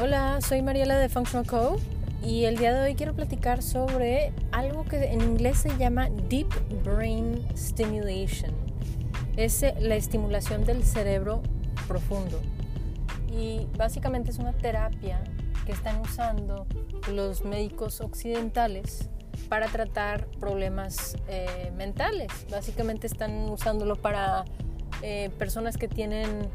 [0.00, 1.76] Hola, soy Mariela de Functional Co.
[2.22, 6.46] Y el día de hoy quiero platicar sobre algo que en inglés se llama Deep
[6.84, 8.52] Brain Stimulation.
[9.36, 11.42] Es eh, la estimulación del cerebro
[11.88, 12.40] profundo.
[13.36, 15.20] Y básicamente es una terapia
[15.66, 16.68] que están usando
[17.10, 19.08] los médicos occidentales
[19.48, 22.28] para tratar problemas eh, mentales.
[22.48, 24.44] Básicamente están usándolo para
[25.02, 26.48] eh, personas que tienen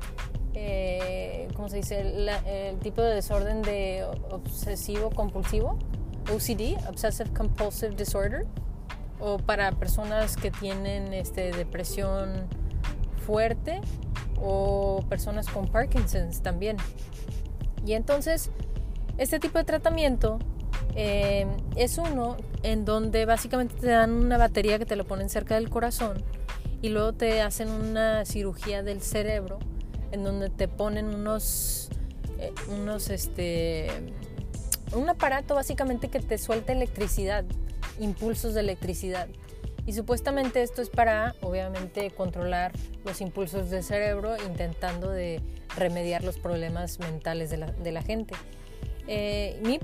[0.54, 2.02] eh, ¿cómo se dice?
[2.02, 5.77] el tipo de desorden de obsesivo compulsivo,
[6.32, 8.46] OCD, Obsessive Compulsive Disorder,
[9.20, 12.48] o para personas que tienen este, depresión
[13.26, 13.82] fuerte
[14.41, 16.77] o personas con Parkinson's también.
[17.85, 18.49] Y entonces,
[19.18, 20.40] este tipo de tratamiento
[20.96, 25.55] eh, es uno en donde básicamente te dan una batería que te lo ponen cerca
[25.55, 26.24] del corazón
[26.82, 29.60] y luego te hacen una cirugía del cerebro
[30.13, 31.90] en donde te ponen unos,
[32.40, 33.88] eh, unos, este,
[34.96, 37.43] un aparato básicamente que te suelta electricidad,
[37.99, 39.27] impulsos de electricidad.
[39.88, 42.71] Y supuestamente esto es para, obviamente, controlar
[43.04, 45.41] los impulsos del cerebro, intentando de
[45.76, 48.35] remediar los problemas mentales de la, de la gente.
[49.07, 49.79] Eh, mi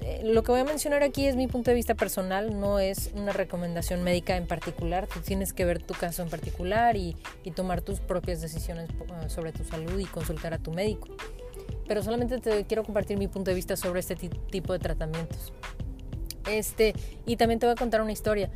[0.00, 3.12] eh, lo que voy a mencionar aquí es mi punto de vista personal, no es
[3.14, 5.06] una recomendación médica en particular.
[5.06, 9.28] Tú tienes que ver tu caso en particular y, y tomar tus propias decisiones eh,
[9.28, 11.08] sobre tu salud y consultar a tu médico.
[11.86, 15.52] Pero solamente te quiero compartir mi punto de vista sobre este tipo de tratamientos.
[16.50, 16.94] Este,
[17.26, 18.50] y también te voy a contar una historia.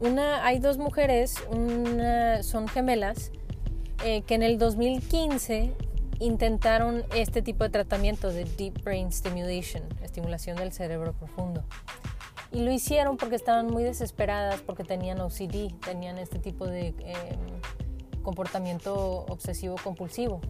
[0.00, 3.30] Una, hay dos mujeres, una, son gemelas,
[3.98, 5.74] que en el 2015
[6.20, 11.64] intentaron este tipo de tratamiento de Deep Brain Stimulation, estimulación del cerebro profundo.
[12.52, 18.22] Y lo hicieron porque estaban muy desesperadas, porque tenían OCD, tenían este tipo de em,
[18.22, 20.40] comportamiento obsesivo compulsivo.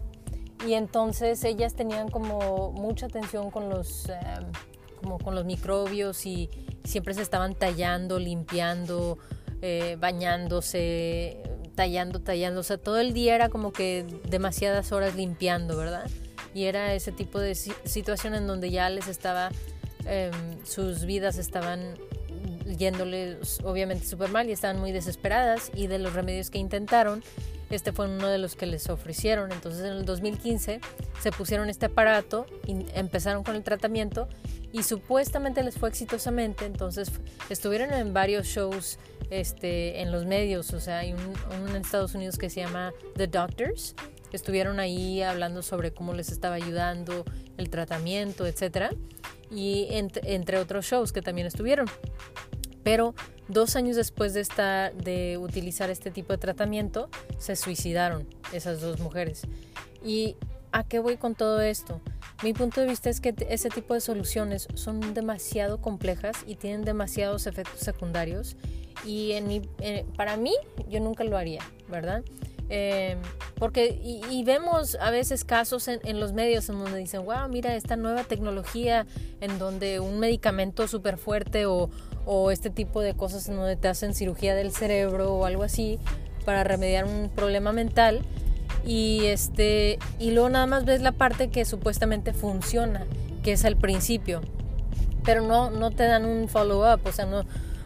[0.67, 4.51] Y entonces ellas tenían como mucha atención con los, em,
[4.99, 6.49] como con los microbios y
[6.83, 9.17] siempre se estaban tallando, limpiando,
[9.61, 11.41] eh, bañándose,
[11.75, 16.09] tallando, tallando, o sea, todo el día era como que demasiadas horas limpiando, ¿verdad?
[16.53, 19.49] Y era ese tipo de situación en donde ya les estaba,
[20.05, 20.31] em,
[20.65, 21.95] sus vidas estaban
[22.77, 27.23] yéndoles obviamente súper mal y estaban muy desesperadas y de los remedios que intentaron,
[27.71, 29.51] este fue uno de los que les ofrecieron.
[29.51, 30.81] Entonces en el 2015
[31.19, 34.27] se pusieron este aparato y empezaron con el tratamiento
[34.71, 36.65] y supuestamente les fue exitosamente.
[36.65, 37.11] Entonces
[37.49, 38.99] estuvieron en varios shows
[39.29, 43.27] este, en los medios, o sea, hay un, en Estados Unidos que se llama The
[43.27, 43.95] Doctors,
[44.33, 47.23] estuvieron ahí hablando sobre cómo les estaba ayudando
[47.57, 48.91] el tratamiento, etcétera,
[49.49, 51.87] y entre otros shows que también estuvieron.
[52.83, 53.13] Pero
[53.51, 58.99] dos años después de, esta, de utilizar este tipo de tratamiento, se suicidaron esas dos
[58.99, 59.43] mujeres.
[60.03, 60.35] ¿Y
[60.71, 62.01] a qué voy con todo esto?
[62.43, 66.83] Mi punto de vista es que ese tipo de soluciones son demasiado complejas y tienen
[66.83, 68.55] demasiados efectos secundarios
[69.05, 69.61] y mi,
[70.15, 70.53] para mí
[70.89, 72.23] yo nunca lo haría, ¿verdad?
[72.73, 73.17] Eh,
[73.55, 77.97] porque y, vemos a veces casos en, los medios en donde dicen, wow, mira esta
[77.97, 79.05] nueva tecnología
[79.41, 81.89] en donde un medicamento súper fuerte o,
[82.25, 85.99] o este tipo de cosas en donde te hacen cirugía del cerebro o algo así
[86.45, 88.21] para remediar un problema mental
[88.85, 93.05] y este y luego nada más ves la parte que supuestamente funciona
[93.43, 94.41] que es al principio
[95.25, 97.43] pero no no te dan un follow up o sea no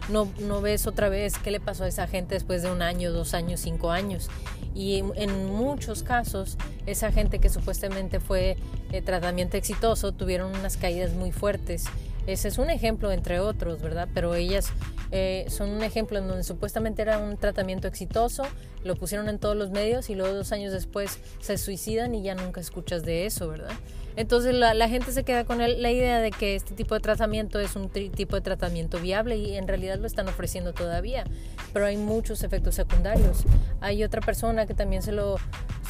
[0.09, 3.12] no, no ves otra vez qué le pasó a esa gente después de un año,
[3.12, 4.29] dos años, cinco años.
[4.75, 8.57] Y en muchos casos, esa gente que supuestamente fue
[8.91, 11.85] eh, tratamiento exitoso tuvieron unas caídas muy fuertes.
[12.27, 14.09] Ese es un ejemplo entre otros, ¿verdad?
[14.13, 14.71] Pero ellas
[15.11, 18.43] eh, son un ejemplo en donde supuestamente era un tratamiento exitoso,
[18.83, 22.35] lo pusieron en todos los medios y luego dos años después se suicidan y ya
[22.35, 23.73] nunca escuchas de eso, ¿verdad?
[24.15, 27.75] Entonces la, gente se queda con la idea de que este tipo de tratamiento es
[27.75, 31.25] un tipo de tratamiento viable y en realidad lo están ofreciendo todavía,
[31.73, 33.43] pero hay muchos efectos secundarios.
[33.81, 35.35] Hay otra persona que también se lo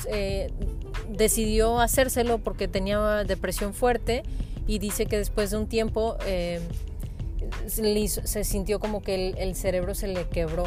[0.09, 0.51] eh,
[1.09, 4.23] decidió hacérselo porque tenía depresión fuerte
[4.65, 6.61] y dice que después de un tiempo eh,
[7.67, 10.63] se, sintió como que el, cerebro se le quebró,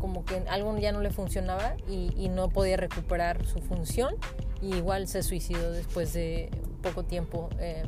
[0.00, 4.16] como que algo ya no le funcionaba y, y no podía recuperar su función
[4.60, 6.50] y igual se suicidó después de
[6.88, 7.48] poco tiempo.
[7.58, 7.86] Em,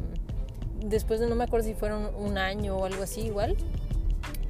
[0.89, 3.57] después de no me acuerdo si fueron un año o algo así igual.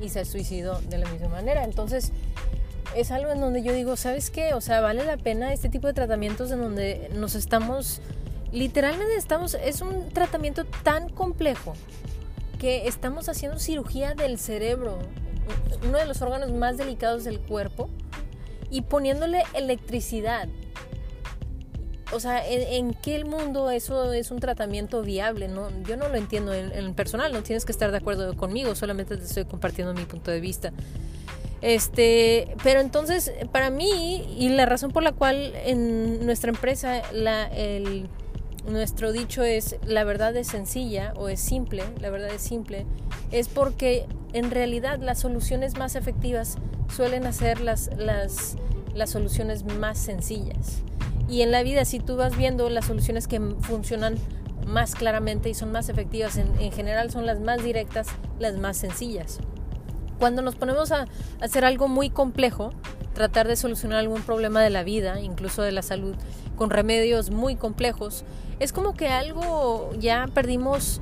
[0.00, 1.64] Y se suicidó de la misma manera.
[1.64, 2.12] Entonces
[2.94, 4.54] es algo en donde yo digo, ¿sabes qué?
[4.54, 8.00] O sea, vale la pena este tipo de tratamientos en donde nos estamos,
[8.52, 11.74] literalmente estamos, es un tratamiento tan complejo
[12.58, 14.98] que estamos haciendo cirugía del cerebro,
[15.86, 17.88] uno de los órganos más delicados del cuerpo,
[18.70, 20.48] y poniéndole electricidad
[22.12, 25.48] o sea, ¿en, qué mundo eso es un tratamiento viable?
[25.48, 25.68] ¿no?
[25.84, 29.16] Yo no lo entiendo en, en, personal, no tienes que estar de acuerdo conmigo, solamente
[29.16, 30.72] te estoy compartiendo mi punto de vista.
[31.60, 37.46] Este, pero entonces, para mí, y la razón por la cual en nuestra empresa la,
[37.48, 38.08] el,
[38.68, 42.86] nuestro dicho es la verdad es sencilla o es simple, la verdad es simple,
[43.32, 46.56] es porque en realidad las soluciones más efectivas
[46.94, 48.56] suelen hacer las, las,
[48.94, 50.82] las soluciones más sencillas.
[51.28, 54.16] Y en la vida, si tú vas viendo las soluciones que funcionan
[54.66, 58.08] más claramente y son más efectivas, en, en general son las más directas,
[58.38, 59.38] las más sencillas.
[60.18, 61.06] Cuando nos ponemos a
[61.40, 62.70] hacer algo muy complejo,
[63.14, 66.14] tratar de solucionar algún problema de la vida, incluso de la salud,
[66.56, 68.24] con remedios muy complejos,
[68.58, 71.00] es como que algo ya perdimos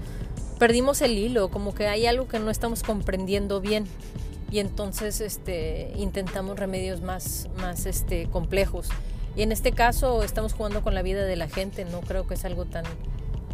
[0.58, 3.84] perdimos el hilo, como que hay algo que no estamos comprendiendo bien
[4.50, 8.88] y entonces este intentamos remedios más más este complejos.
[9.37, 12.35] Y en este caso estamos jugando con la vida de la gente, no creo que
[12.35, 12.85] es algo tan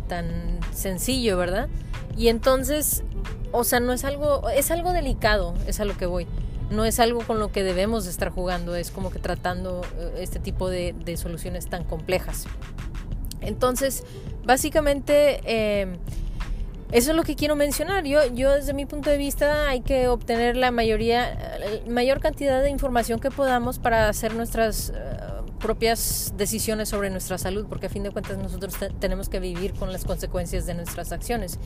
[0.08, 1.68] tan sencillo, ¿verdad?
[2.16, 3.02] Y entonces,
[3.50, 6.26] o sea, no es algo es algo delicado, es a lo que voy
[6.72, 10.14] no es algo con lo que debemos de estar jugando, es como que tratando eh,
[10.18, 12.46] este tipo de, soluciones tan complejas.
[13.40, 14.04] Entonces,
[14.44, 15.96] básicamente, eh,
[16.90, 18.04] eso es lo que quiero mencionar.
[18.04, 21.58] Yo, yo desde mi punto de vista hay que obtener la mayoría,
[21.88, 25.16] mayor cantidad de información que podamos para hacer nuestras eh,
[25.62, 29.92] propias decisiones sobre nuestra salud, porque a fin de cuentas nosotros tenemos que vivir con
[29.92, 31.58] las consecuencias de nuestras acciones.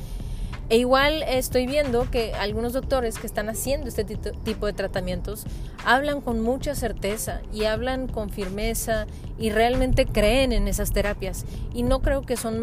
[0.68, 5.44] E igual estoy viendo que algunos doctores que están haciendo este tipo de tratamientos
[5.84, 9.06] hablan con mucha certeza y hablan con firmeza
[9.38, 11.44] y realmente creen en esas terapias.
[11.72, 12.60] Y no creo que son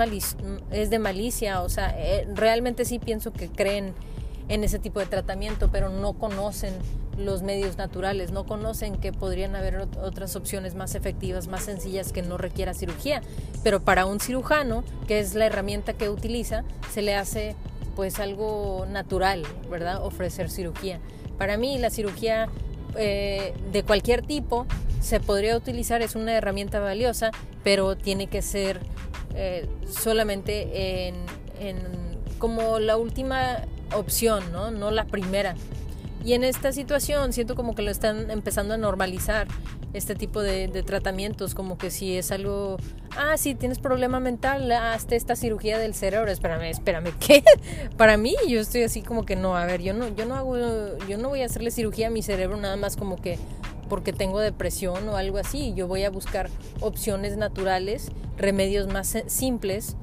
[0.72, 3.94] es de malicia, o sea, eh, realmente sí pienso que creen
[4.50, 6.74] en ese tipo de tratamiento, pero no conocen
[7.18, 12.22] los medios naturales, no conocen que podrían haber otras opciones más efectivas, más sencillas que
[12.22, 13.22] no requiera cirugía.
[13.64, 17.56] Pero para un cirujano, que es la herramienta que utiliza, se le hace
[17.96, 20.04] pues algo natural, ¿verdad?
[20.04, 21.00] Ofrecer cirugía.
[21.38, 22.50] Para mí la cirugía
[22.96, 24.66] eh, de cualquier tipo
[25.02, 27.32] se podría utilizar, es una herramienta valiosa,
[27.64, 28.80] pero tiene que ser
[29.36, 31.16] eh, solamente en,
[32.40, 33.60] como la última
[33.94, 34.72] opción, ¿no?
[34.72, 35.56] no la primera.
[36.24, 39.48] Y en esta situación siento como que lo están empezando a normalizar
[39.94, 42.78] este tipo de, tratamientos, como que si es algo,
[43.16, 47.44] ah, si tienes problema mental, hazte esta cirugía del cerebro, espérame, espérame, ¿qué?
[47.98, 50.58] Para mí yo estoy así como que no, a ver, yo no, yo no hago,
[51.08, 53.38] yo no voy a hacerle cirugía a mi cerebro nada más como que
[53.90, 56.50] porque tengo depresión o algo así, yo voy a buscar
[56.80, 59.96] opciones naturales, remedios más simples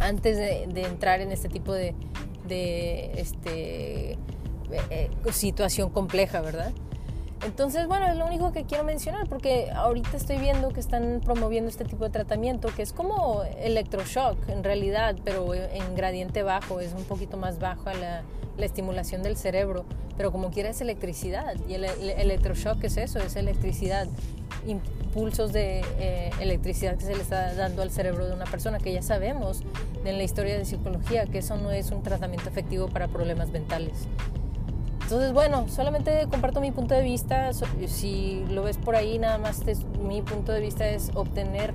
[0.00, 1.94] antes de, entrar en este tipo de,
[2.46, 4.18] de este
[4.90, 6.72] eh, situación compleja, ¿verdad?
[7.44, 11.68] Entonces, bueno, es lo único que quiero mencionar porque ahorita estoy viendo que están promoviendo
[11.68, 16.94] este tipo de tratamiento que es como electroshock en realidad, pero en gradiente bajo, es
[16.94, 18.22] un poquito más baja la,
[18.56, 19.84] la estimulación del cerebro,
[20.16, 24.06] pero como quiera es electricidad y el, electroshock es eso, es electricidad,
[24.66, 28.92] impulsos de eh, electricidad que se le está dando al cerebro de una persona que
[28.92, 29.62] ya sabemos
[30.04, 34.06] en la historia de psicología que eso no es un tratamiento efectivo para problemas mentales.
[35.04, 37.50] Entonces, bueno, solamente comparto mi punto de vista.
[37.86, 39.62] Si lo ves por ahí, nada más
[40.00, 41.74] mi punto de vista es obtener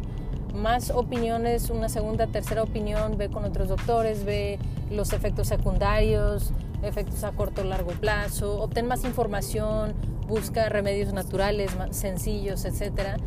[0.55, 4.57] más opiniones, una segunda, tercera opinión, ve con otros doctores, ve
[4.89, 9.93] los efectos secundarios, efectos a corto o largo plazo, obtén más información,
[10.27, 13.17] busca remedios naturales más sencillos, etcétera.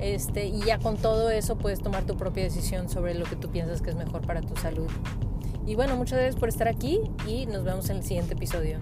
[0.00, 3.50] Este, y ya con todo eso puedes tomar tu propia decisión sobre lo que tú
[3.50, 4.88] piensas que es mejor para tu salud.
[5.66, 8.78] Y bueno, muchas gracias por estar aquí y nos vemos en el siguiente episodio.